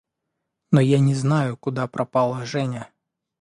[0.71, 2.91] –Но я не знаю, куда пропала Женя.